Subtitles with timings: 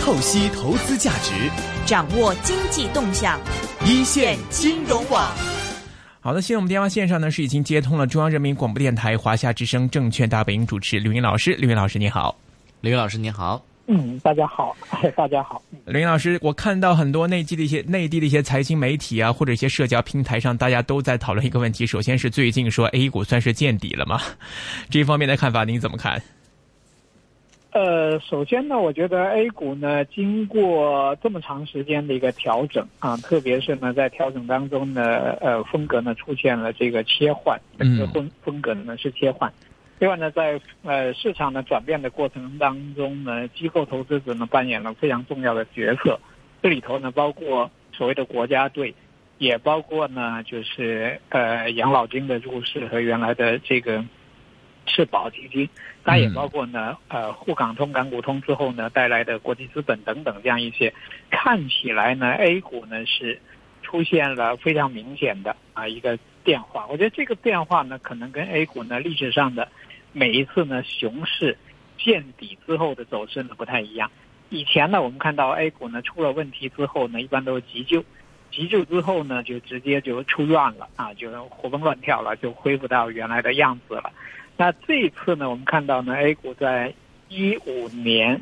[0.00, 1.34] 透析投资价值，
[1.84, 3.38] 掌握经济动向，
[3.84, 5.30] 一线金融网。
[6.20, 12.34] 好的，现在我们电话线上呢是已经接通了中央人民广播电台华夏之声证券大本营主持刘云老师，刘云老师你好，
[12.80, 14.74] 刘云老师你好，嗯，大家好，
[15.14, 24.20] 大家好，刘云老师，我看到很多内地的一些内地的一些财经媒体啊，或者一些社交平台上，大家都在讨论一个问题，首先是最近说 A 股算是见底了吗？
[24.88, 26.20] 这一方面的看法您怎么看？
[27.72, 39.52] 呃，首先呢，我觉得 A 股呢，经过这么长时间的一个调整啊，特别是呢，在调整当中呢，呃，风格呢出现了这个切换，整个风风格呢是切换。
[40.00, 46.18] 另外呢，在呃市场的转变的过程当中呢，机构投资者呢扮演了非常重要的角色。
[46.60, 48.92] 这里头呢，包括所谓的国家队，
[49.38, 54.04] 也包括呢，就是呃养老金的入市和原来的这个。
[54.90, 55.68] 是保基金，
[56.02, 60.92] 当然也包括呢，呃，沪港通、港股通之后呢带来的国际资本等等这样一些，
[61.30, 63.40] 看起来呢，A 股呢是
[63.82, 66.86] 出现了非常明显的啊一个变化。
[66.88, 69.68] 我觉得这个变化呢，可能跟 A 股呢历史上的
[70.12, 71.56] 每一次呢熊市
[71.96, 74.10] 见底之后的走势呢不太一样。
[74.48, 78.04] 以前呢，我们看到 A 股呢出了问题之后呢，一般都是急救，
[78.50, 84.10] 急救之后呢就直接就出院了啊，就活蹦乱跳了，就恢复到原来的样子了。
[84.60, 86.92] 那这一次呢，我们看到呢，A 股在
[87.30, 88.38] 一五年，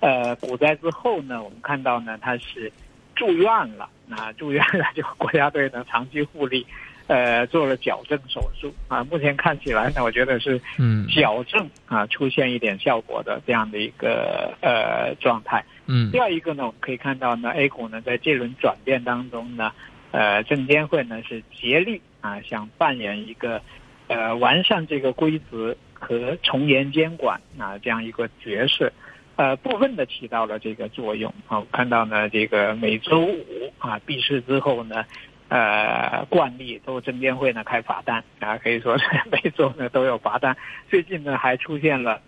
[0.00, 2.70] 呃，股灾之后呢，我们看到呢，它是
[3.14, 3.46] 住院
[3.78, 6.66] 了，那住院了，就国家队呢长期护理，
[7.06, 9.02] 呃，做了矫正手术啊。
[9.04, 15.64] 目前看起来呢，我觉得是嗯，矫正啊出现一点效果的这样的一个呃状态。
[15.86, 16.10] 嗯。
[16.10, 19.72] 第二一个呢，我们可以看到呢，A 股呢在这轮转变当中呢，
[20.10, 23.62] 呃，证监会呢是竭力啊想扮演一个。
[24.06, 28.92] 呃，完善这个规则和从严监管啊，这样一个角色，
[29.36, 31.58] 呃，部分的起到了这个作用啊。
[31.60, 35.06] 我看到呢，这个每周五啊闭市之后呢，
[35.48, 40.54] 呃，惯例都证监会呢开罚单啊，可以说是每周呢都有罚单。
[40.90, 42.20] 最近呢还出现了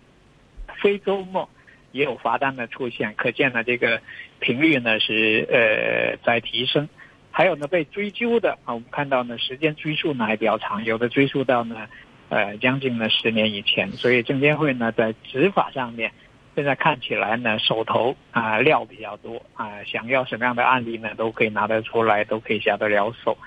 [0.81, 1.47] 非周末
[1.91, 4.01] 也有罚单的出现，可见呢这个
[4.39, 6.89] 频率呢是呃在提升。
[7.37, 11.87] 还有呢，被追究的啊，我们看到呢，时间追溯呢还比较长，有的追溯到呢，
[12.29, 13.91] 呃，将近呢十年以前。
[13.91, 16.11] 所以证监会呢在执法上面，
[16.55, 23.37] 现在看起来呢手头啊料比较多啊，想要什么样的案例呢都可以拿得出来，都可以下得了手。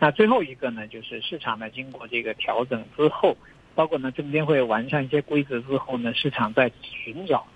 [0.00, 3.36] 那最后一个呢，就是市场呢经过这个调整之后，
[3.76, 7.46] 包括呢证监会完善一些规则之后呢，市场在寻找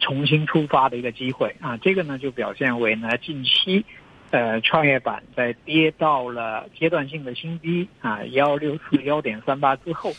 [0.00, 3.84] 重新出发的一个机会啊，这个呢就表现为呢近期。
[4.30, 10.12] 呃，创业板在跌到了阶段性的新低啊，幺六四幺点三八之后，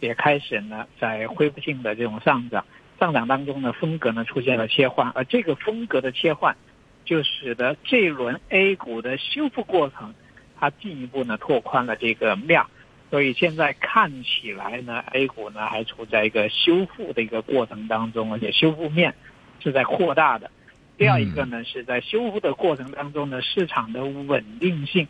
[0.00, 2.64] 也开始呢在恢复性的这种上涨，
[3.00, 6.54] 上涨当中呢风格呢出现了切换，而这个风格的切换，
[7.06, 10.14] 就使得这一轮 A 股的修复过程，
[10.60, 12.62] 它进一步呢拓宽了这个面
[13.10, 19.14] 所以现在看起来呢，A 股呢还处在一个修复的一个过程当中，而且修复面
[19.60, 20.50] 是在扩大的。
[20.96, 25.08] 第二一个呢，是在修复的过程当中呢，市场的稳定性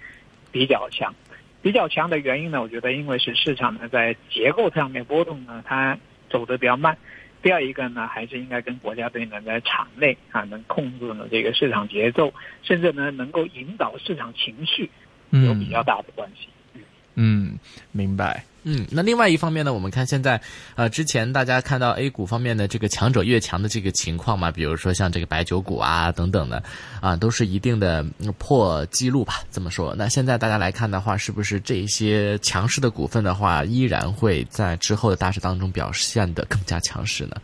[0.51, 1.15] 比较强，
[1.61, 5.99] 比较强的原因呢，我觉得因为是市场呢在结构上面波动呢，它
[6.31, 6.97] 走得比较慢。
[7.43, 14.89] 第二一个呢，还是应该跟国家队呢在场内啊能控制呢这个市场节奏，甚至呢能够引导市场情绪
[15.31, 16.49] 有比较大的关系。
[17.17, 17.59] 嗯，
[17.93, 18.43] 明白。
[18.65, 20.41] 嗯，那另外一方面呢，我们看现在，
[20.75, 26.63] 呃，之前大家看到 A 股方面的这个强者越强的这个情况嘛，比如说像这个白酒股啊等等的，
[27.01, 28.03] 啊，都是一定的
[28.39, 29.35] 破纪录吧。
[29.51, 37.37] 这么说，那现在大家来看的话，是不是这些强势的股份的话，依然会在之后的大势当中表现的更加强势呢？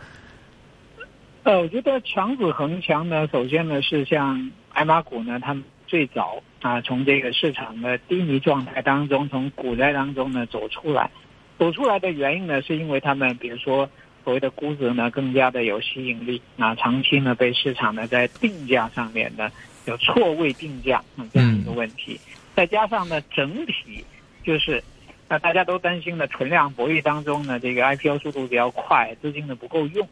[1.43, 6.41] 呃，我觉得强子恒强呢，首先呢是像白马股呢，他们最早。
[6.61, 11.11] 啊，从这个市场的低迷状态当中，从股灾当中呢走出来，
[11.59, 13.89] 走出来的原因呢，是因为他们比如说
[14.23, 19.51] 所谓的估值呢更加的有吸引力，啊，长期呢被市场呢在定价上面呢
[19.87, 22.21] 有错位定价啊这样一个问题，
[22.55, 24.05] 再加上呢整体
[24.45, 24.85] 就是
[25.31, 30.07] 那大家都担心的存量博弈当中呢这个 IPO 速度比较快，资金呢不够用，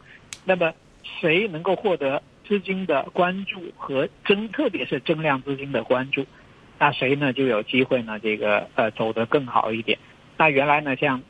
[0.47, 0.73] 那么
[1.21, 2.23] 谁能够获得？
[2.49, 6.25] 资金的关注和增，特别是增量资金的关注，
[6.79, 8.19] 那谁呢就有机会呢？
[8.19, 9.99] 这个呃走得更好一点。
[10.39, 11.23] 那原来呢，像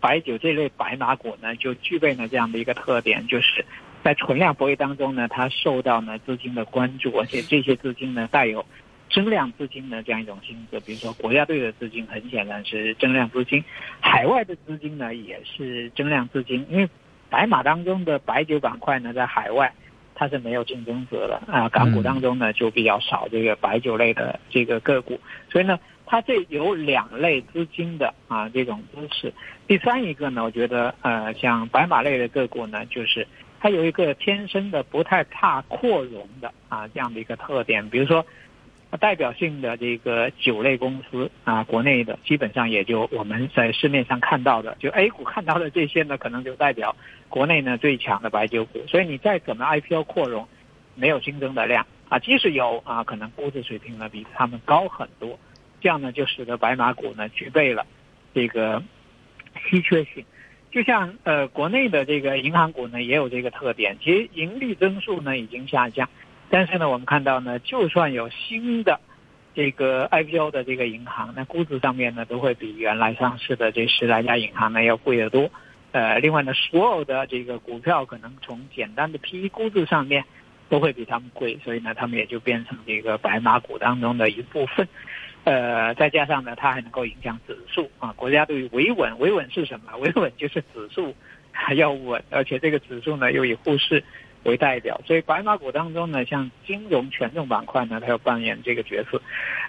[0.00, 3.62] 白酒这类白马股呢，就具备了这样的一个特点，就是
[4.02, 8.64] 在存量博弈当中呢，它受到呢资金的关注，而且这些资金呢带有
[9.10, 10.80] 增量资金的这样一种性质。
[10.80, 13.62] 比如说国家队的资金，很显然是增量资金；
[14.00, 16.66] 海外的资金呢，也是增量资金。
[16.70, 16.88] 因为
[17.28, 19.70] 白马当中的白酒板块呢，在海外。
[20.18, 21.68] 它是没有竞争者的啊。
[21.68, 29.32] 港股当中呢就比较少这个白酒类的这个个股，所以呢，它这有两类资金的啊这种支持。
[29.68, 33.26] 第三一个呢，我觉得呃像白马类的个股呢，就是
[33.60, 38.26] 它有一个天生的不太怕扩容的啊这样的一个特点，比如说。
[38.96, 46.96] 代表性的这个酒类公司啊，国内的基本上也就我们在市面上看到的，就 A 股看到的这些呢，可能就代表
[47.28, 48.82] 国内呢最强的白酒股。
[48.88, 50.48] 所以你再怎么 IPO 扩容，
[50.94, 55.38] 没有新增的量啊，即使有啊，可能估值水平呢比他们高很多。
[55.80, 57.86] 这样呢，就使得白马股呢具备了
[58.34, 58.82] 这个
[59.68, 60.24] 稀缺性。
[60.70, 66.08] 就像呃，国内的这个银行股呢也有这个特点，其实盈利增速呢已经下降。
[66.50, 69.00] 但是呢，我们看到呢，就算有新的
[69.54, 75.50] 这个 IPO 的这个银行，那估值上面呢，都会比原来上市的这十来家银行呢要贵得多。
[75.92, 80.24] 呃，另外呢，所有的这个股票可能从简单的 PE 估值上面
[80.68, 84.86] 都会比他们贵，所以呢，他们也就变成这个白马股当中的一部分。
[85.44, 88.12] 呃，再加上呢，它还能够影响指数啊。
[88.16, 89.96] 国家对于维稳，维稳是什么？
[89.98, 91.14] 维稳就是指数
[91.52, 94.04] 还要稳，而且这个指数呢又以沪市。
[94.44, 99.20] 为代表，所以白马股当中呢，像金融权重板块呢，它要扮演这个角色。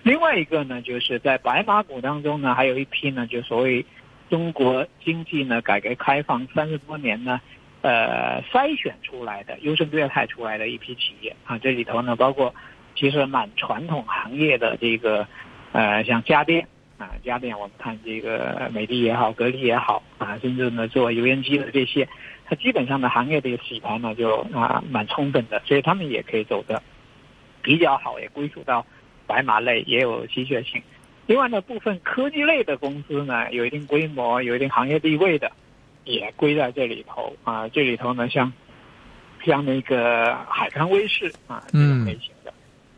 [0.03, 3.85] 另外一个呢，就是在白马股当中呢，还有一批呢，就所谓
[4.29, 7.41] 中国经济呢改革开放三十多年呢，
[7.81, 12.53] 呃，筛选出来的优胜劣汰出来的一批企业啊，这里头呢，包括
[12.95, 15.27] 其实蛮传统行业的这个
[15.73, 16.67] 呃，像家电
[16.97, 22.07] 啊，家电我们看这个美的也好，格力也好啊，甚至呢做油烟机的这些。
[22.49, 26.81] 它基本上的行业的洗盘呢，就啊蛮充分的，所以他们也可以走的
[27.61, 28.83] 比较好，也归属到
[29.27, 30.81] 白马类，也有稀缺性。
[31.27, 35.51] 另外呢，部分科技类的公司呢，有一定规模、有一定行业地位的，
[36.05, 37.69] 也归在这里头啊。
[37.69, 38.51] 这里头呢，像
[39.45, 42.51] 像那个海康威视啊这种类型的，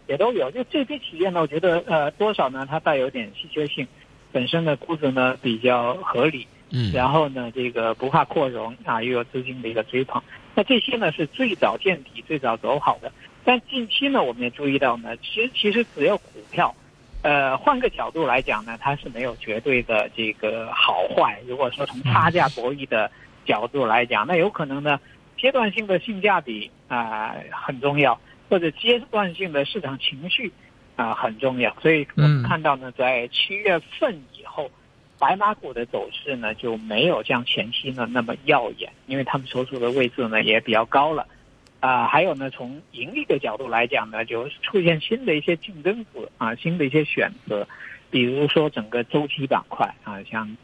[0.07, 0.49] 也都有。
[0.51, 3.85] 就这些企业呢，我觉得呃多少呢，它带有点稀缺性，
[4.31, 6.47] 本身的估值呢比较合理。
[6.73, 10.21] 嗯，然后呢，这个不怕扩容啊，又有资金的一个追捧，
[10.55, 13.11] 那这些呢是最早见底、最早走好的。
[13.43, 16.73] 但近期呢，我们也注意到呢，其实其实只有股票，
[17.23, 21.41] 呃，换个角度来讲呢，它是没有绝对的这个好坏。
[21.45, 23.11] 如果说从差价博弈的
[23.45, 24.99] 角度来讲，那有可能呢，
[25.37, 28.17] 阶段性的性价比啊很重要，
[28.49, 30.53] 或者阶段性的市场情绪
[30.95, 31.75] 啊很重要。
[31.81, 34.21] 所以我们看到呢，在七月份。
[35.21, 41.27] 白马股的走势呢就没有像前期呢那么耀眼，因为他们所处的位置呢也比较高了，
[41.79, 47.67] 啊，还有呢从盈利的角度来讲呢，就出现新的一些竞争股啊，新的一些选择，
[48.09, 50.57] 比如说整个周期板块啊，像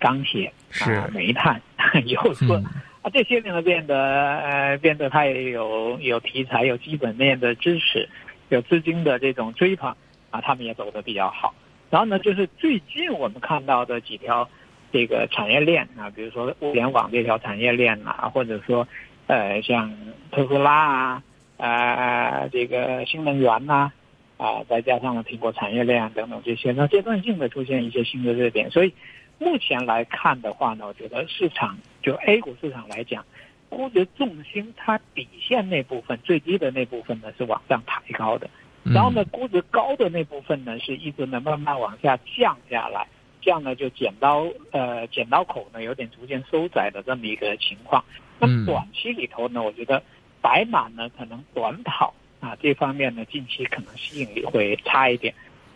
[0.00, 1.62] 钢铁啊、煤炭、
[2.04, 2.60] 油色
[3.02, 3.96] 啊这些呢变得
[4.38, 8.08] 呃变得它也有有题材、有基本面的支持、
[8.48, 9.94] 有资金的这种追捧
[10.30, 11.54] 啊，他们也走得比较好。
[11.90, 14.48] 然后呢，就是最近我们看到的几条
[14.92, 18.86] 这个产业链啊，比如说物联网这条产业链啊，或者说
[19.26, 19.92] 呃像
[20.30, 21.20] 特斯拉
[21.56, 23.90] 啊，啊这个新能源呐，
[24.36, 28.70] 啊再加上了苹果产业链等等这些，那阶段性的出现一些新的热点。
[28.70, 28.94] 所以
[29.38, 33.24] 目前来看的话呢，我觉得市场就 A 股市场来讲，
[33.68, 38.48] 估值重心它底线那部分最低的那部分呢是往上抬高的。
[38.82, 43.06] 然后呢，估值高的那部分呢，是一直呢慢慢往下降下来，
[43.42, 48.02] 这样呢就剪刀呃剪刀口呢有点逐渐收窄的这么一个情况。
[48.38, 50.02] 那么短期里头呢，我觉得
[50.40, 55.34] 白马呢可能短跑啊这方面呢近期可能吸引力会差一点。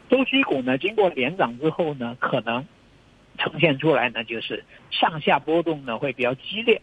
[0.09, 2.67] 周期股呢经过连涨之后呢，可能
[3.37, 6.81] 呈现出来呢就是上下波动呢会比较激烈，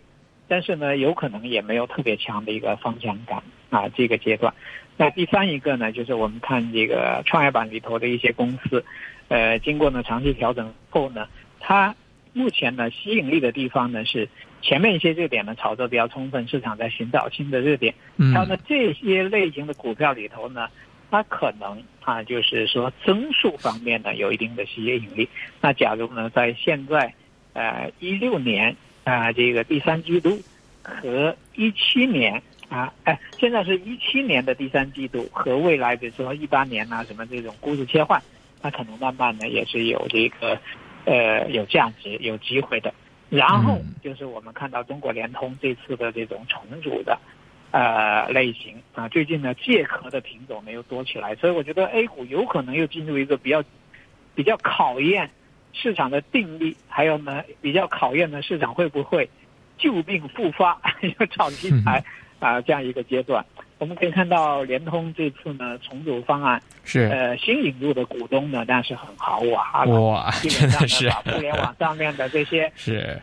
[0.52, 4.54] 但是呢有可能也没有特别强的一个方向感啊这个阶段。
[4.98, 8.84] 那第三一个呢，就是我们看这个创业板里头的一些公司，
[9.30, 11.30] 呃，经过呢长期调整后呢，
[11.62, 11.96] 它
[12.34, 14.28] 目前呢吸引力的地方呢是
[14.62, 17.94] 前面一些热点呢炒作比较充分，市场在寻找新的热点。
[18.34, 20.68] 还有呢这些类型的股票里头呢，
[21.10, 25.30] 它可能啊就是说增速方面呢有一定的吸引力。
[25.62, 27.14] 那假如呢在现在
[27.54, 30.40] 呃一六年啊这个第三季度
[30.84, 32.42] 和一七年。
[32.72, 38.24] 啊，哎，现在是一七年的第三季度和未来，比如说一八年呐，什么这种估值切换，
[38.62, 40.58] 那可能慢慢的也是有这个，
[41.04, 42.94] 呃，有价值、有机会的。
[43.30, 47.20] 然后就是我们看到中国联通这次的这种重组的，
[47.72, 53.62] 呃，类型啊，最近呢借壳的品种呢又多起来，所以我觉得 A 股有可能又进入一个比较
[54.34, 55.30] 比较考验
[55.74, 59.30] 市场的定力，还有呢比较考验呢市场会不会
[59.78, 60.80] 旧病复发，
[61.20, 62.04] 要找题材。
[62.40, 63.46] 啊，这样一个阶段，
[63.78, 67.02] 我们可以看到联通这次呢重组方案，是。
[67.02, 71.04] 呃新引入的股东呢，但是很豪华了，哇，基真的是。
[71.06, 73.22] 本上呢把互联网上面的这些 是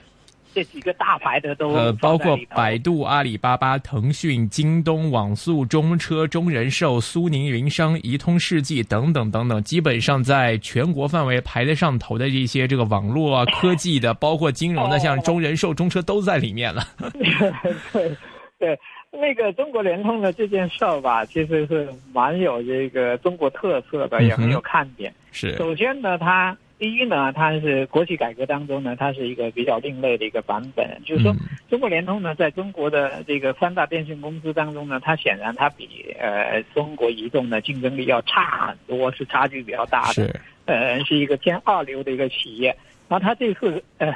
[0.58, 16.82] 这几个大牌的都呃，包括百度、阿里巴巴、腾讯、京东、网速、中车、中人寿、苏宁云商、移通世纪等等等等，基本上在全国范围排得上头的这些这个网络啊、 科技的，包括金融的，像中人寿、中车都在里面了。
[17.92, 18.16] 对
[18.58, 18.76] 对，
[19.12, 25.14] 那个中国联通的这件事儿吧，其实是蛮有这个中国特色的，也很有看点。
[25.30, 31.32] 是首先呢，它第一呢，它是国企改革当中呢，它是一个比较另类的一个版本，就是说。
[31.32, 40.14] 嗯中国联通呢，在中国的这个三大电信公司当中呢，它显然它比呃中国移动的竞争力要差很多，是差距比较大的。
[40.14, 42.74] 是呃，是一个偏二流的一个企业。
[43.06, 44.10] 然后它这次呃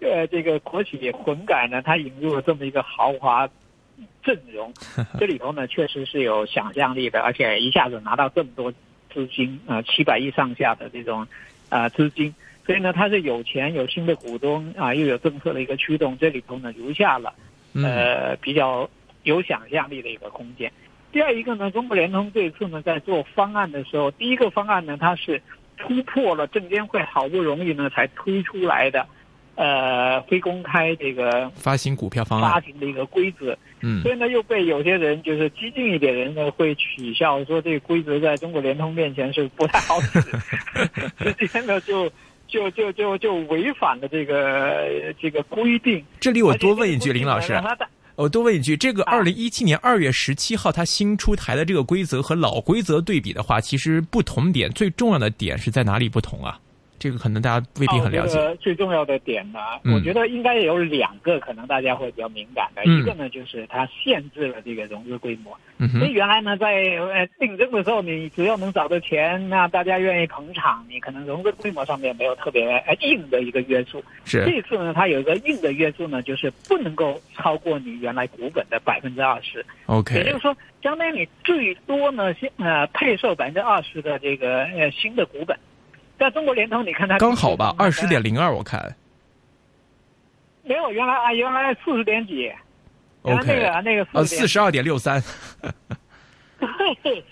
[0.00, 3.48] 呃这个国企混改呢，它引入了这么一个豪华
[4.24, 4.74] 阵容，
[5.20, 8.72] 这里头呢确实是有想象力的，而且一下子拿到这么多
[9.14, 11.24] 资金啊，七百亿上下的这种
[11.68, 12.34] 啊资金。
[12.64, 17.32] 所以呢，它是有钱有新的股东啊，又有政策的一个驱动，这里头呢留下了
[17.74, 18.90] 嗯呃比较
[19.22, 20.72] 有想象力的一个空间。
[21.12, 25.40] 第二一个呢，中国联通这一次呢在做方案的时候，第一个方案呢它是
[25.76, 29.06] 突破了证监会好不容易呢才推出来的
[29.56, 40.20] 呃非公开这个发行股票方案，发行的一个规则，嗯所以呢又被有些人就是激进一点人呢会取笑说这个规则在中国联通面前是不太好使，
[41.34, 42.10] 直接呢就。
[42.48, 46.02] 就就就就违反了这个这个规定。
[46.20, 47.60] 这里我多问一句，林老师，
[48.14, 56.56] 我多问一句，这个啊二零一七年二月十七号它新出台的这个规则和老规则对比的话，其实不同点最重要的点是在哪里不同啊？
[56.98, 58.38] 这个可能大家未必很了解。
[58.38, 62.82] 哦这个最重要的点呢，嗯我觉得应该有两个，可能大家会比较敏感的。
[62.84, 65.56] 嗯一个呢，就是它限制了这个融资规模。
[65.78, 74.02] 嗯哼，所以原来呢，在呃竞争的时候，你只要能找到钱，那大家愿意捧场，你可能融资规模上面没有特别呃硬的一个约束。
[74.24, 79.58] 是这次呢，它有一个硬的约束呢，就是不能够超过你原来股本的百分之二十。
[79.58, 85.56] 也 OK，也就是说，相当于你最多呢，先呃配售百分之二十的这个呃新的股本。
[86.18, 88.94] 在中国联通，你看它刚好吧，二十呃点零二，我看。
[90.62, 92.52] 没有原来啊，原来四十点几，
[93.24, 95.22] 原来 OK，那个那个呃，四四十二点六三，
[97.02, 97.24] 对，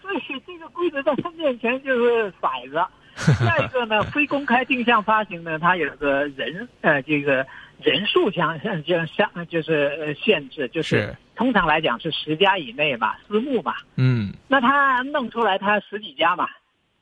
[0.00, 2.84] 所以这个规则在他面前就是骰子。
[3.44, 7.46] 再一个呢，非公开定向发行呢，它有个人呃这个
[7.82, 11.16] 人数相相相就是呃限制，就是是。
[11.36, 13.74] 通常来讲是十家以内嘛，私募嘛。
[13.96, 14.32] 嗯。
[14.48, 16.48] 那他弄出来他十几家嘛，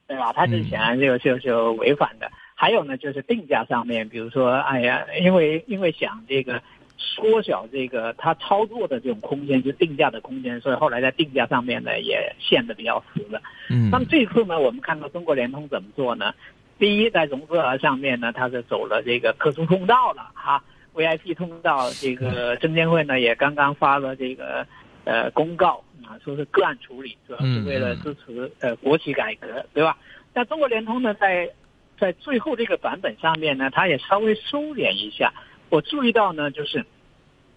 [0.08, 0.32] 对吧？
[0.32, 2.30] 他这显然就就就违反的。
[2.54, 6.60] 还有呢，就是定价上面，比如说，哎呀，因为因为想这个
[6.96, 13.40] 缩小这个他操作的这种空间，就定价的空间，所以后来在定价上面呢也限的比较死了。
[13.68, 16.34] 嗯那么这次呢，我们看到中国联通怎么做呢？
[16.78, 21.90] 第一，在融资额上面呢，它是走了这个特殊通道了哈，VIP 通道。
[22.00, 24.66] 这个证监会呢也刚刚发了这个
[25.08, 29.96] 呃公告啊，说是个案处理，主要是为了支持呃国企改革，对吧？
[30.34, 31.50] 那中国联通呢，在
[31.98, 35.32] 在最后这个版本上面呢，它也稍微收敛一下。
[35.70, 36.84] 我注意到呢，就是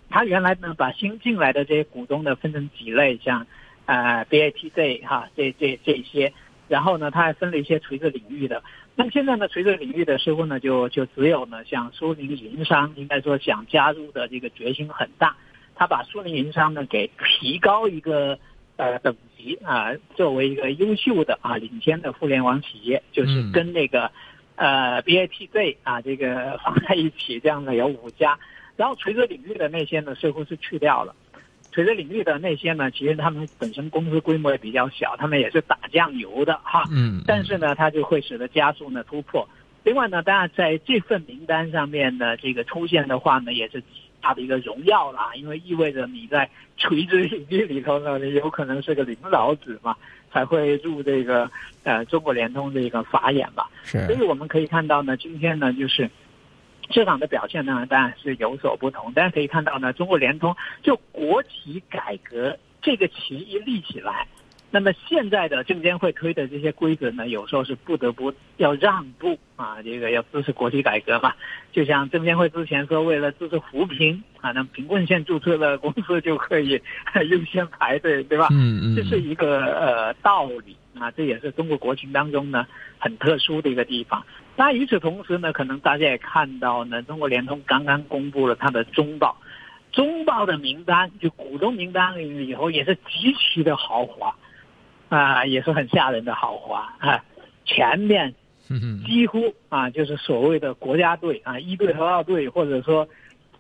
[0.10, 3.46] 它原来呢把新进来的这些股东呢分成几类，像
[3.86, 6.32] 呃 BATZ 哈这这这些，
[6.70, 8.64] 然后呢它还分了一些垂直领域的。
[8.96, 15.36] 那么现在呢垂直领域的似乎呢就就只有呢像苏宁云商，应该说想加入的这个决心很大，
[15.76, 17.10] 他把苏宁云商呢给
[17.40, 18.38] 提高一个
[18.78, 24.12] 呃等级啊，作为一个优秀的啊领先的互联网企业，就是嗯跟那个。
[24.58, 28.38] 呃，BATZ 啊，这个放在一起，这样的有五家，
[28.76, 31.16] 然后垂直领域的那些呢，似乎是去掉了。
[31.72, 36.84] 垂直领域的那些呢，其实他们本身公司规模也比较小，他们也是打酱油的哈。
[36.92, 39.50] 嗯，但是呢，它就会使得加速呢突破。
[39.84, 43.88] 另外呢，当然在这份名单上面呢，这个出现的话呢，也是极
[44.22, 49.96] 大的一个荣耀啦，因为意味着你在垂直领域里头呢，你有可能是个领导者嘛，
[50.32, 51.50] 才会入这个
[51.84, 53.70] 呃中国联通这个法眼吧。
[53.84, 56.10] 所以我们可以看到呢，今天呢就是
[56.90, 59.12] 市场的表现呢，当然是有所不同。
[59.16, 64.28] 但是可以看到呢，中国联通就国企改革这个旗一立起来，
[64.74, 71.34] 那么现在的证监会推的这些规则呢，有时候是不得不要让步啊，这个要支持国企改革嘛。
[71.74, 76.82] 就像证监会之前说，为了支持扶贫啊，那贫困县注册的公司就可以
[77.30, 78.48] 优先排队，对吧？
[78.52, 82.66] 嗯嗯，这是一个呃道理啊，这也是中国国情当中呢
[82.98, 84.26] 很特殊的一个地方。
[84.56, 89.36] 那与此同时呢，可能大家也看到呢，中国联通刚刚公布了它的中报，
[89.92, 94.34] 中报的名单就股东名单里以后也是极其的豪华，
[95.12, 97.22] 啊，也是很吓人的豪华啊，
[97.66, 98.34] 前面
[99.06, 103.06] 几乎啊就是所谓的国家队啊，一队和二队，或者说，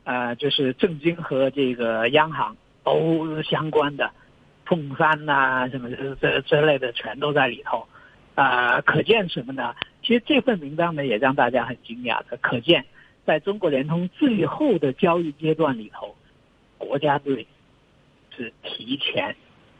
[0.05, 2.55] 呃，就是政金和这个央行
[2.85, 4.09] 都相关的，
[4.65, 7.85] 凤山呐什么这这之类的全都在里头，
[8.35, 9.75] 啊，可见什么呢？
[10.01, 12.85] 其实这份名单呢也让大家很惊讶的，可见
[13.25, 16.15] 在中国联通最后的交易阶段里头。
[16.77, 17.45] 国家队
[18.35, 19.35] 是提前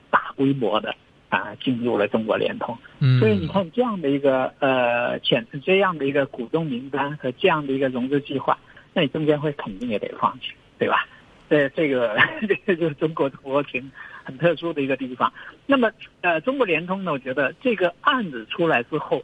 [0.09, 0.93] 大规模的
[1.31, 2.77] 啊进入了中国联通，
[3.19, 8.55] 所以你看这样的一个呃潜这样的一个股东名单和这样的一个融资计划，
[8.93, 11.07] 那你中间会肯定也得放弃，对吧？
[11.49, 13.91] 这这个 这个就是中国国情
[14.23, 15.31] 很特殊的一个地方。
[15.65, 19.23] 那么呃，中国联通呢，我觉得这个案子出来之后，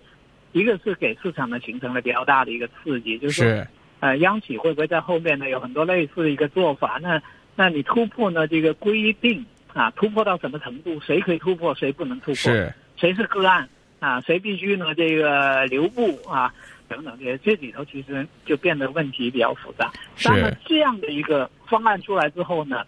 [0.53, 3.67] 一个是给市场呢形成了比较大的一个刺激，就是
[3.99, 7.21] 呃，央企会不会在后面呢有很多类似的一个做法那？
[7.59, 8.47] 那你突破呢？
[8.47, 9.43] 这个规定
[9.77, 10.99] 啊，突破到什么程度？
[10.99, 12.33] 谁可以突破，谁不能突破？
[12.33, 13.69] 是，谁是个案
[13.99, 14.19] 啊？
[14.21, 14.95] 谁必须呢？
[14.95, 16.51] 这个留步啊？
[16.87, 19.91] 等等，这这里头其实就变得问题比较复杂。
[20.23, 22.85] 当然，这样的一个方案出来之后呢，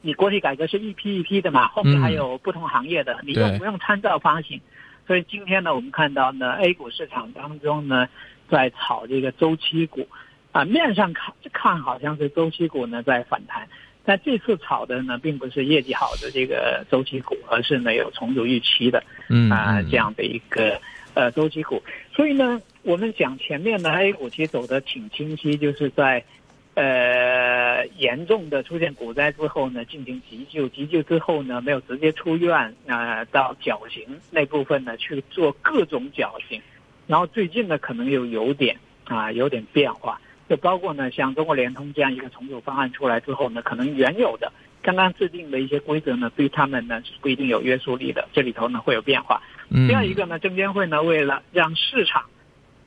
[0.00, 4.60] 你国企改革是一批一批的嘛，后面还有不同行业的，你又不用参照发行。
[5.06, 8.08] 所以今天呢，我们看到呢，A 股市场当中呢，
[8.50, 10.08] 在炒这个周期股
[10.50, 13.68] 啊，面上看看好像是周期股呢在反弹。
[14.08, 20.80] 那这次炒的呢，并不是业绩好的这个周期股，而是呢有重组预期的，嗯啊这样的一个
[21.12, 21.82] 呃周期股。
[22.16, 26.24] 所以呢，我们讲前面呢 A 股其实走的挺清晰，就是在
[26.72, 36.62] 呃严重的出现股灾之后呢，进行急救，急救之后呢，没有直接出院啊，到绞刑那部分呢去做各种绞刑，
[37.06, 38.74] 然后最近呢可能又有点
[39.04, 40.18] 啊有点变化。
[40.48, 44.50] 就包括呢，像中国联通这样一个重组方案出来之后呢，可能原有的
[44.80, 49.42] 刚刚制定的一些规则呢，对他们呢是不一定有约束力的，这里头呢会有变化。
[49.86, 52.24] 第二一个呢，证监会呢为了让市场，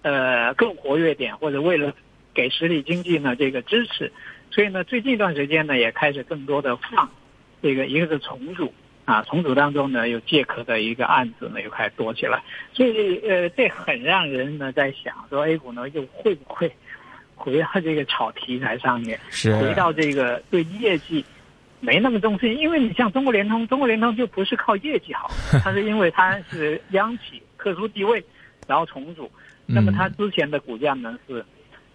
[0.01, 1.93] 呃更活跃点，或者为了
[2.33, 4.11] 给实体经济呢这个支持，
[4.49, 7.11] 所以呢最近一段时间呢也开始更多的放，
[7.61, 8.73] 这个一个是重组
[9.05, 12.41] 啊，重组当中呢有借壳的一个案子呢又开始多起来，
[12.73, 16.71] 所以呃这很让人呢在想说 A 股呢又会不会？
[17.41, 21.25] 回到这个炒题材上面，是回到这个对业绩
[21.79, 25.31] 没那么重视，因为你像中国联通，中国联通就不是靠业绩好，
[25.63, 28.23] 它是因为它是央企特殊地位，
[28.67, 29.29] 然后重组，
[29.65, 31.43] 那么它之前的股价呢是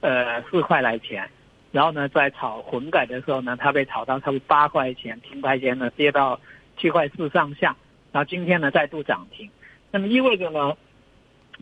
[0.01, 1.29] 呃四块来钱，
[1.71, 6.39] 然后呢在炒混改的时候呢，它被炒到差不多八块钱，停牌前呢跌到
[6.79, 7.77] 七块四上下，
[8.11, 9.49] 然后今天呢再度涨停，
[9.93, 10.77] 那么意味着呢？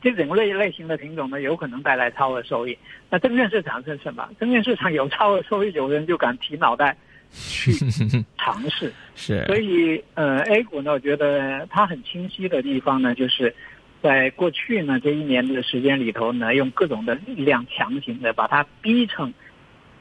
[0.02, 2.76] 这种类类型的品种呢，有可能带来超额收益。
[3.08, 4.28] 那证券市场是什么？
[4.38, 6.96] 证券市场有超额收益，有人就敢提脑袋
[7.32, 7.72] 去
[8.36, 8.92] 尝试。
[9.14, 9.44] 是。
[9.46, 13.54] 所以，呃，A 股呢，我觉得它很清晰的地方呢，就是
[14.02, 19.32] 在过去呢这一年的时间里头呢，用各种的力量强行的把它逼成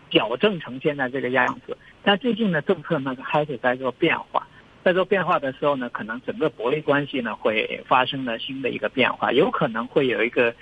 [0.09, 1.77] 矫正成现在这个样子。
[2.03, 4.45] 但最近呢，政策呢开始在做变化。
[4.83, 10.53] 在做变化的时候呢，可能整个博弈关系呢会发生了新的一个变化，有可能会有一个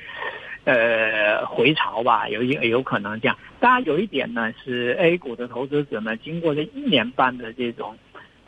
[0.63, 3.36] 呃回潮吧，有一有可能这样。
[3.60, 7.97] 当然有一点呢，是 A 股的投资者呢，经过这一年半的这种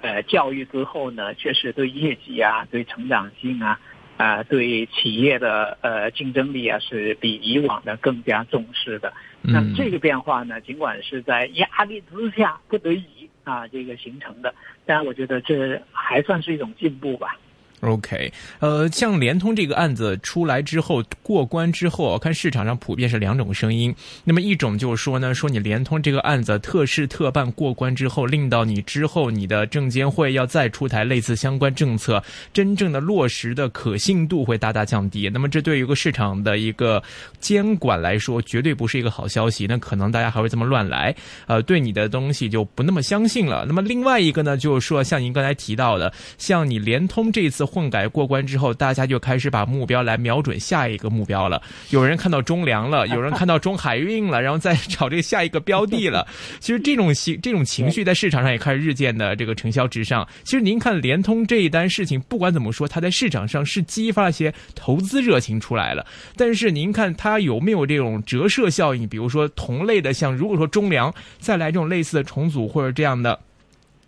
[0.01, 3.79] 呃教育之后呢，确实对业绩啊、对成长性啊、
[4.17, 9.11] 啊对企业的呃竞争力啊，是比以往的更加重视的。
[9.41, 13.05] 那这个变化呢，尽管是在压力之下不得已。
[13.43, 14.53] 啊，这个形成的，
[14.85, 17.37] 当然我觉得这还算是一种进步吧。
[17.83, 23.93] OK，呃，像联通这个案子出来之后过关之后，我看市场上普遍是两种声音。
[24.23, 35.29] 那么一种就是说呢，说你联通这个案子特事特办过关之后，令到你之后你的证监会要再出台类似相关政策，真正的落实的可信度会大大降低。
[35.29, 37.03] 那么这对于一个市场的一个
[37.41, 39.67] 监管来说，绝对不是一个好消息。
[39.67, 41.13] 那可能大家还会这么乱来，
[41.47, 43.65] 呃，对你的东西就不那么相信了。
[43.67, 47.67] 那么另外一个呢，就是说像您刚才提到的，像你联通这次。
[47.73, 51.59] 混改过关之后，大家就开始把目标来瞄准下一个目标了。
[51.89, 56.27] 有人看到中粮了，有人看到中海运了，然后再 找这个下一个标的了。
[56.59, 60.27] 其实这种情这种情绪在市场上也开始日渐的这个承销直上。
[60.43, 66.05] 其实您看联通这一单事情，不管怎么说，它在市场上是激发了一些投资热情出来了。
[66.37, 69.07] 但是您看它有没有这种折射效应？
[69.07, 73.39] 比如说同类的，像如果说中粮再来这种类似的重组或者这样的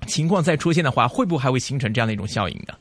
[0.06, 2.74] 情况再出现的话，会不会还会形成这样的一种效应呢？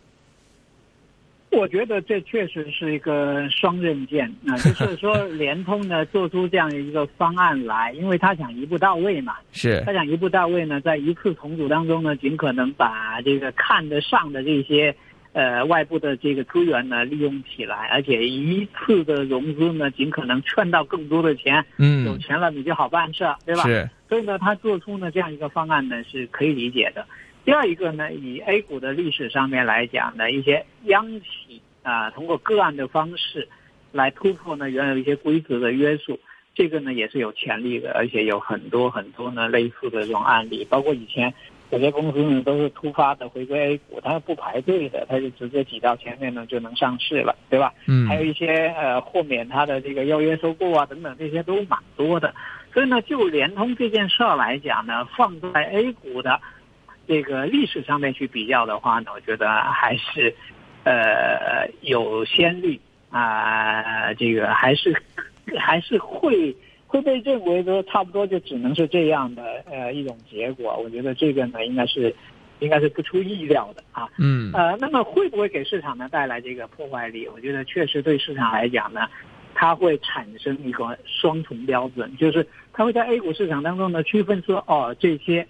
[1.55, 14.95] 我觉得这确实是一个双刃剑啊， 就是说联通呢做出这样一个方案来，因为他想一步到位嘛，是他想一步到位呢，在一次重组当中呢，尽可能把这个看得上的这些
[15.33, 23.63] 呃外部的这个资源呢利用起来，而且一次的融资呢，尽可能赚到更多的钱，嗯有钱了你就好办事，对吧？
[23.65, 27.07] 是所以呢，他做出呢这样一个方案呢是可以理解的。
[27.45, 33.47] 第二一个呢，以 A 股的历史上面来讲呢，一些央企啊，通过个案的方式
[33.93, 36.19] 来突破呢原有一些规则的约束，
[36.55, 41.35] 这个呢也是有潜力的，而且有很多很多呢类似的这种案例，包括以前
[41.71, 47.75] 有些公司呢都是突发的回归 A 股，它不排队的，它就直接挤到前面呢就能上市了，对吧？
[47.87, 52.35] 嗯还有一些呃豁免它的这个邀约收购啊等等，这些都蛮多的。
[52.73, 56.41] 所以呢，就联通这件事儿来讲呢，放在 A 股的
[57.07, 60.35] 这个历史上面去比较的话呢，我觉得还是
[60.85, 64.93] 呃有先例啊、这个还是
[65.57, 66.53] 还是会
[66.89, 70.77] 会被认为说差不多就只能是这样的呃一种结果。
[70.83, 72.13] 我觉得这个呢，应该是
[72.59, 74.09] 应该是不出意料的啊。
[74.19, 77.29] 嗯呃，那么会不会给市场呢带来这个破坏力？
[77.29, 79.09] 我觉得确实对市场来讲呢，
[79.55, 85.47] 它会产生一个双重标准，就是它会在 A 股市场当中呢区分说，哦，这些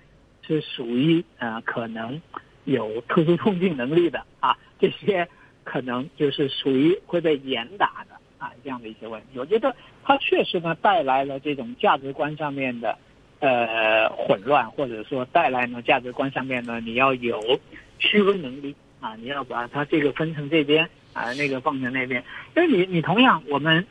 [0.47, 2.21] 是属于呃可能
[2.65, 5.29] 有特殊冲劲能力的啊，这些
[5.65, 9.39] 可能就是属于会被严打的啊这样的一些问题。
[9.39, 12.99] 我觉得它确实呢带来了这种价值观上面的
[13.41, 17.61] 呃混乱，或者说带来呢价值观上面呢你要有
[17.99, 22.25] 区分能力啊，你要把它这个分成这边啊，那个放成那边，
[22.57, 23.87] 因为你你同样我们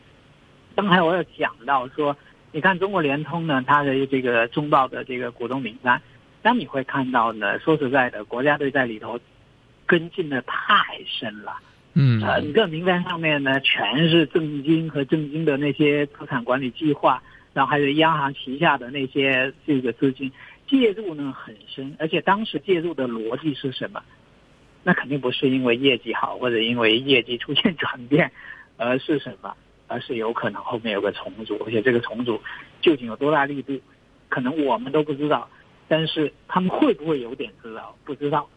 [0.76, 2.18] 刚才我有讲到说，
[2.52, 6.02] 你看中国联通呢，它的这个中报的这个股东名单，
[6.44, 9.20] 那你会看到呢，说实在的，国家队在里头
[9.86, 11.58] 跟进的太深了。
[11.96, 20.32] 嗯整个名单上面呢，全是正金和正金的那些资产管理计划，然后还有央行旗下的那些这个资金
[20.68, 24.04] 介入呢很深，而且当时介入的逻辑是什么？
[24.84, 28.32] 那肯定不是因为业绩好或者因为业绩出现转变，
[28.76, 29.56] 而是什么？
[29.88, 32.42] 而是有可能后面有个重组，而且这个重组
[32.82, 33.80] 究竟有多大力度，
[34.30, 35.48] 可能我们都不知道，
[35.88, 37.96] 但是他们会不会有点知道？
[38.04, 38.50] 不知道，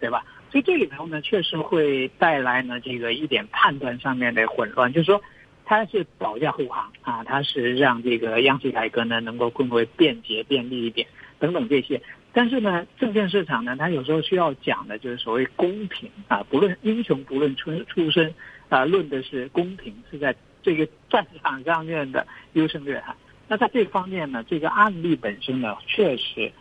[0.00, 0.24] 对吧？
[0.50, 5.22] 所以这里头呢，确实会带来呢这个一点判断上面的混乱，就是说，
[5.64, 12.02] 它是保驾护航啊，它是让这个央企改革呢能够更为便捷便利一点，等等这些。
[12.34, 18.34] 但是呢，证券市场呢，它有时候需要讲的就是所谓公平啊，不论英雄不论出出身
[18.68, 23.14] 啊，论的是公平，是在这个战场上面的优胜劣汰。
[23.48, 26.52] 那在这方面呢，这个案例本身呢，确实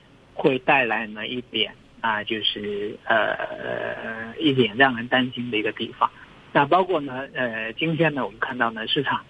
[0.42, 6.10] 会带来呢一点啊，就是呃一点让人担心的一个地方。
[6.52, 9.24] 那包括呢，呃，今天呢，我们看到呢，市场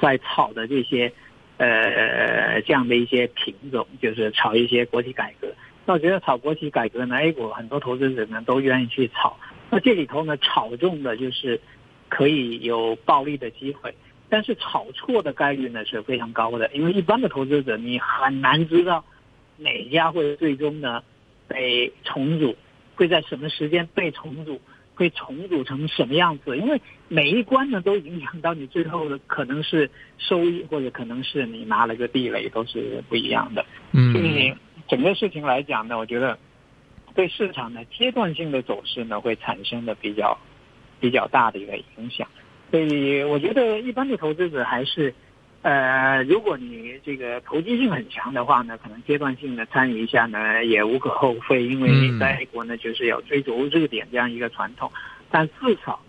[0.00, 1.12] 在炒的这些
[1.56, 5.54] 呃这样的一些品种，就是炒一些国企改革。
[5.86, 9.38] 那我觉得炒国企改革呢，A 股很多投资者呢都愿意去炒。
[9.70, 11.60] 那这里头呢，炒中的就是
[12.08, 13.94] 可以有暴利的机会，
[14.28, 19.04] 但是炒错的概率呢是非常高的，因为一般的投资者你很难知道
[19.58, 21.02] 哪家会最终呢
[21.46, 22.56] 被重组，
[22.94, 24.60] 会在什么时间被重组，
[24.94, 33.64] 会重组成什么样子，因为每一关呢都影响到你最后的可能是收益，或者可能是你拿了个地雷，都是不一样的。
[33.92, 34.56] 所以嗯
[34.88, 36.38] 整个事情来讲呢，我觉得
[37.14, 40.38] 对市场的阶段性的走势呢，会产生的比较
[41.00, 42.26] 比较大的一个影响。
[42.70, 45.14] 所以我觉得一般的投资者还是，
[45.62, 54.90] 呃，如果你这个投机性很强的话呢，可能阶段性的参与一下呢，也无可厚非，因为嗯在美国呢就是有追逐热点这样一个传统，
[55.30, 56.00] 但至少。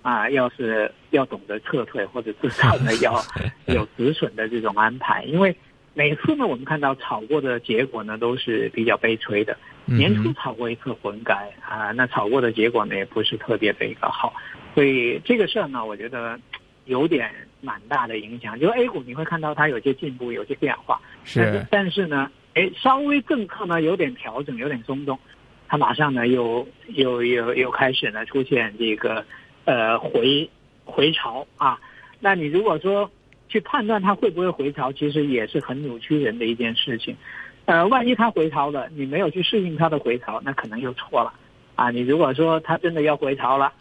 [0.00, 3.20] 啊，要是要懂得撤退，或者至少呢要
[3.66, 5.54] 有止损的这种安排，因为
[5.92, 9.58] 每次呢我们看到炒过的结果呢都是比较悲催的。
[9.86, 14.32] 年初炒过一次混改啊，那炒过的结果呢也不是特别的一个好，
[14.72, 16.38] 所以这个事儿呢，我觉得
[16.84, 18.58] 有点蛮大的影响。
[18.58, 25.18] 就 A 股你会看到它有些进步，有些变化，但是但是呢，哎，稍微政策呢有点调整，有点松动，
[25.66, 29.24] 它马上呢又又又又开始呢出现这个
[29.64, 30.48] 呃回
[30.84, 31.78] 回潮啊。
[32.20, 33.10] 那你如果说
[33.48, 37.16] 去判断它会不会回潮，其实也是很扭曲人的一件事情。
[37.64, 41.32] 呃，万一它回潮了，你没有去适应它的回潮，那可能又错了
[41.76, 41.90] 啊。
[41.90, 43.72] 你如果说它真的要回潮了，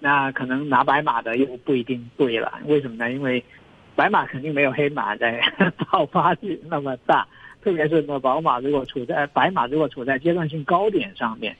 [0.00, 2.60] 那可能拿白马的又不一定对了。
[2.66, 3.10] 为什么呢？
[3.12, 3.42] 因为
[3.94, 5.40] 白马肯定没有黑马在
[5.90, 7.26] 爆发力那么大，
[7.62, 11.56] 特别是呢，宝马如果处在白马如果处在阶段性高点上面，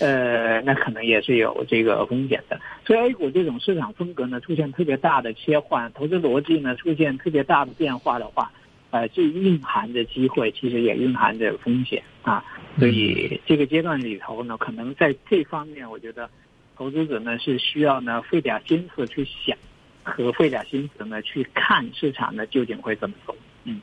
[0.00, 2.60] 呃，那可能也是有这个风险的。
[2.86, 8.52] 所以 A 股这种市场风格呢，出现特别大的切换，投资逻辑呢出现特别大的变化的话，
[8.90, 12.44] 呃，既蕴含着机会，其实也蕴含着风险啊。
[12.78, 16.28] 所以这个阶段里头呢，可能在这方面，我觉得
[16.78, 19.58] 投资者呢是需要呢费点心思去想，
[20.04, 23.34] 和费点心思呢去看市场呢究竟会怎么走。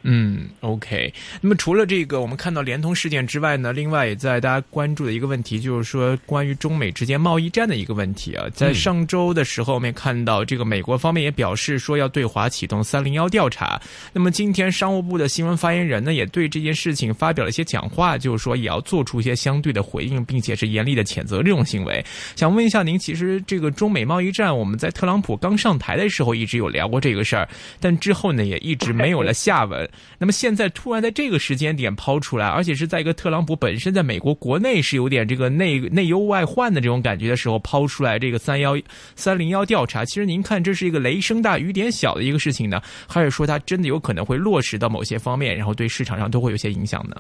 [0.03, 1.13] 嗯，OK。
[1.41, 8.47] 那么除了这个，我们看到联通事件之外呢，另外也在大家关注的一个问题，就是说关于中美之间贸易战的一个问题啊。
[8.53, 13.81] 在上周的时候，我们也看到这个美国方面也表示说要对华启动三零幺调查。
[14.13, 22.03] 那么今天商务部的新闻发言人呢，也对这件事情发表了一些讲话，就是说也要做出一些相对的回应，并且是严厉的谴责这种行为。
[22.35, 27.47] 想问一下您，其实这个中美贸易战，我们在特朗普刚上台的时候一直有聊过这个事儿，
[27.79, 29.74] 但之后呢，也一直没有了下文。
[30.17, 38.77] 那么现在突然在这个时间点抛出来，而且是在一个特朗普本身在美国国内是有点这个内内忧外患的这种感觉的时候抛出来这个三幺
[39.15, 47.15] 三零幺调查，其实您看这是一个雷声大雨点小的一个事情呢，还是说它真的有可能会落实到某些方面，然后对市场上都会有些影响呢？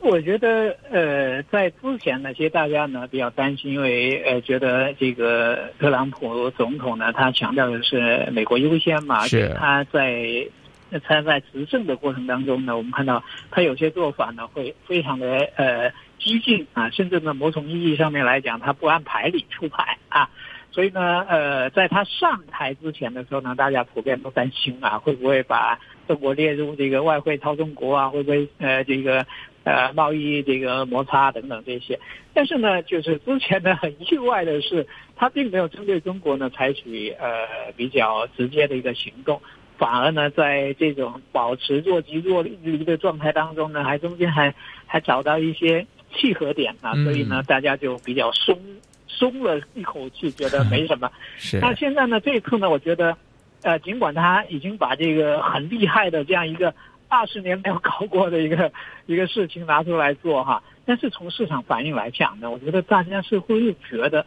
[0.00, 10.46] 我觉得，呃，在之前呢，其实大家呢比较担心，因为呃，觉得这个特朗普总统呢，他强调的是美国优先嘛，是他在。
[10.90, 20.30] 那他在执政的过程当中呢，我们看到他有些做法呢会非常的呃激进啊，甚至呢某种意义上面来讲，他不按牌理出牌啊。
[20.70, 28.08] 所以呢，呃，在他上台之前的时候呢，大家普遍都担心啊，会不会把中国列入这个外汇操纵国啊？
[28.10, 29.26] 会不会呃这个
[29.64, 31.98] 呃贸易这个摩擦等等这些？
[32.34, 39.40] 但是呢，就是之前呢很意外的是，他并没有针对中国呢采取呃比较直接的一个行动。
[39.78, 44.52] 反而呢，在这种保持若即若离的状态当中呢，还中间还
[44.86, 48.58] 还找到一些契合点啊，所以呢，大家就比较松
[49.06, 51.08] 松了一口气，觉得没什么。
[51.38, 51.60] 是。
[51.60, 53.16] 那现在呢，这一次呢，我觉得，
[53.62, 56.74] 呃，尽管他已经把这个很厉害的这样一个
[57.08, 58.72] 二十年没有搞过的一个
[59.06, 64.26] 一个事情拿出来做哈，但是从市场反应来讲呢，我觉得大家是会觉得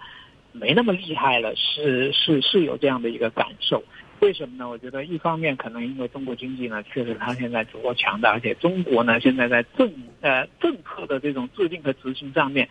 [0.53, 3.83] 没那么厉害了，是是是有这样的一个感受。
[4.21, 4.69] 为什么呢？
[4.69, 12.69] 我觉得一方面可能因为中国经济呢，确实它现在足够强大，而且中国呢现在在政呃政策的这种制定和执行上面，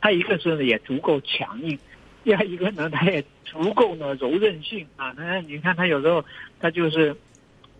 [0.00, 1.78] 它一个是也足够强硬，
[2.24, 5.14] 第二一个呢它也足够呢柔韧性啊。
[5.16, 6.24] 那你看它有时候
[6.58, 7.14] 它就是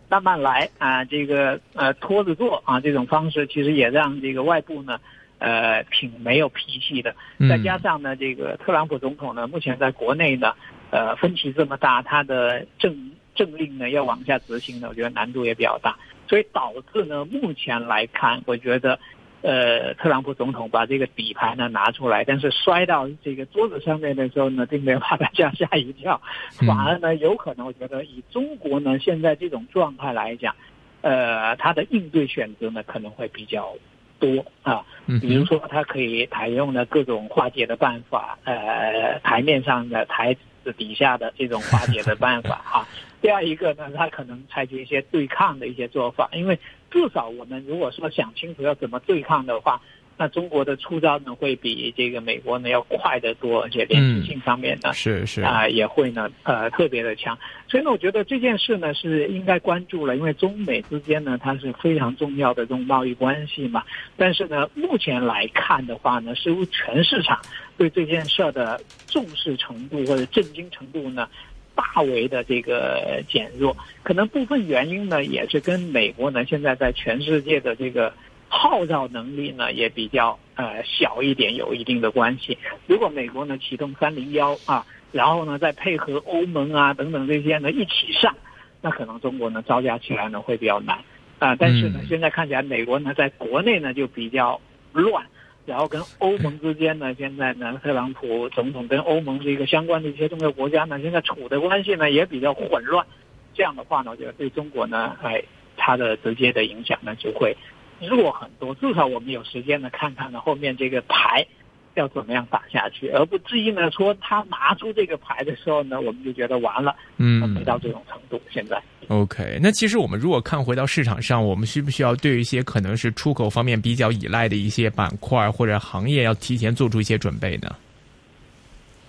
[0.09, 5.01] 慢慢来啊，这个呃拖着做啊这种方式，其实也让这个外部呢
[5.41, 7.17] 呃挺没有脾气的。
[7.49, 10.55] 再加上呢，这个特朗普总统呢目前在国内呢。
[10.91, 15.95] 呃，分歧这么大，他的政政令呢要往下执行呢，我觉得难度也比较大，
[16.27, 18.99] 所以导致呢，目前来看，我觉得，
[19.43, 26.19] 呃，特朗普总统把这个底牌呢拿出来，但是摔到这个桌子上面的时候呢，并没有把大家吓一跳，
[26.67, 30.57] 反而呢，有可能我觉得以中国呢现在这种状态来讲，
[31.03, 33.75] 呃，他的应对选择呢可能会比较
[34.19, 34.85] 多啊，
[35.21, 40.35] 比如说他可以采用的各种化解的办法，呃，台面上的台。
[40.77, 42.87] 底下的这种化解的办法哈，
[43.21, 46.59] 第二一个呢，他可能采取一些对抗的一些做法，因为
[46.91, 49.81] 至少我们如果说想清楚要怎么对抗的话，
[50.19, 63.83] 那中国的出招呢会比这个美国呢要快得多，而且连续性上面呢是是啊也会呢呃特别的强，所以呢我觉得这件事呢是应该关注了，因为中美之间呢它是非常重要的这种贸易关系嘛，
[64.17, 67.39] 但是呢目前来看的话呢，似乎全市场。
[67.77, 71.29] 对这件事的重视程度或者震惊程度呢，
[71.77, 73.77] 大为的这个减弱。
[74.03, 78.13] 可能部分原因呢，也是跟美国呢现在在全世界的这个
[78.49, 82.59] 号召能力呢也比较呃小一点，有一定的关系。
[82.87, 88.35] 如果美国呢启动三零幺啊，然后呢再配合欧盟啊等等这些呢一起上，
[88.81, 90.99] 那可能中国呢招架起来呢会比较难
[91.39, 91.55] 啊。
[91.55, 94.61] 但是呢，现在看起来美国呢在国内呢就比较
[94.93, 95.25] 乱。
[95.67, 103.07] 然后跟欧盟之间呢，现在呢，特朗普总统跟欧盟这个相关的一些重要国家呢，现在处的关系呢也比较混乱。
[103.53, 105.43] 这样的话呢，我觉得对中国呢，哎，
[105.77, 107.55] 它的直接的影响呢就会
[108.01, 108.75] 弱很多。
[108.75, 111.47] 至少我们有时间呢，看看呢后面这个牌。
[111.95, 113.91] 要怎么样打下去，而不至于呢？
[113.91, 118.41] 说他拿出这个牌的时候呢，我们就觉得完了，嗯，没到这种程度。
[118.53, 127.75] 现在，OK，那其实我们如果看回到市场上，我们需不需要对一些可能是出口方面比较依赖的一些板块或者行业，要提前做出一些准备呢？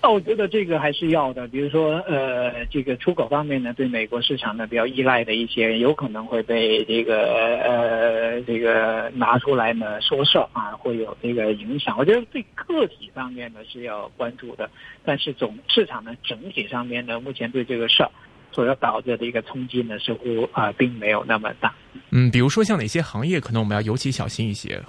[0.01, 11.97] 那我觉得这个还是要的，比如说，呃，这个出口方面呢，对美国市场呢比较依赖的一些，有可能会被这个呃这个拿出来呢说事儿啊，会有这个影响。
[11.97, 14.69] 我觉得对个体方面呢是要关注的，
[15.03, 18.09] 但是总市场呢整体上面呢，目前对这个事儿
[18.53, 21.75] 所要导致的一个冲击呢，似乎啊并没有那么大。
[22.11, 24.81] 嗯，比如说像哪些行业可能我们要尤其小心一些？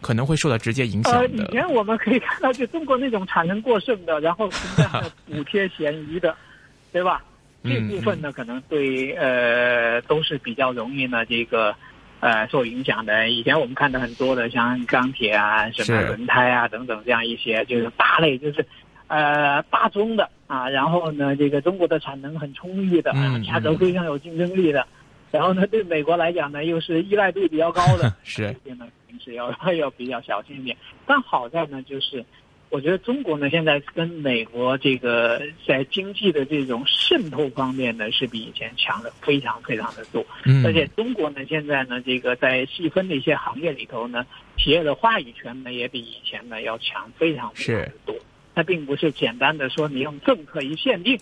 [0.00, 1.18] 可能会受到直接影响的。
[1.20, 6.34] 呃，以前我们可以看到，就中国那种产能过剩的，然后存在着补贴嫌疑的，
[6.92, 7.22] 对吧？
[7.64, 11.74] 这部分呢，可能对呃都是比较容易呢这个
[12.20, 13.28] 呃受影响的。
[13.28, 18.64] 以前我们看到很多的，像钢铁啊、什么轮胎啊等等这样一些，就是大类，就是
[19.08, 20.70] 呃大宗的啊。
[20.70, 23.12] 然后呢，这个中国的产能很充裕的，
[23.44, 24.86] 价格非常有竞争力的。
[25.32, 28.44] 然后呢，对美国来讲呢，又是依赖度比较高的， 是
[28.78, 30.76] 呢，平时要要比较小心一点。
[31.06, 32.24] 但好在呢，就是
[32.70, 40.24] 我觉得中国呢，现在跟美国这个在经济的这种渗透方面呢，是比以前强的非常非常的多。
[40.44, 44.26] 嗯，而且中国呢，现在呢，这个在细分的一些行业里头呢，
[44.58, 48.14] 企业的话语权呢，也比以前呢要强非常非常的多。
[48.54, 51.18] 它并不是简单的说你用政策一限定，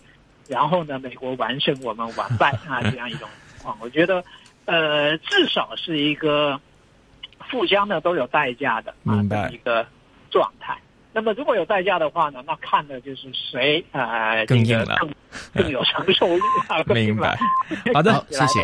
[0.49, 3.77] 然后呢，美国完胜我们完败啊 这样一种情况。
[3.79, 4.25] 我觉得，
[4.65, 6.59] 呃，至少是一个
[7.51, 9.87] 互相呢都有代价的啊一个
[10.31, 10.77] 状态。
[11.13, 15.11] 那么如果有代价的话呢，那看的就是谁啊更硬了，更
[15.55, 16.83] 更有承受力啊。
[16.93, 17.39] 明白。
[17.95, 18.61] 好的， 谢谢。